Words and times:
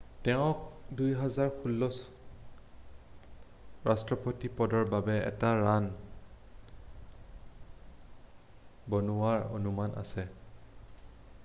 তেওঁক 0.25 0.61
2016ত 0.99 3.35
ৰাষ্ট্ৰপতি 3.89 4.51
পদৰ 4.61 4.87
বাবে 4.95 5.19
এটা 5.31 5.51
ৰাণ 5.67 5.91
বনোৱাৰ 8.95 9.47
অনুমান 9.61 9.95
আছে 10.05 10.27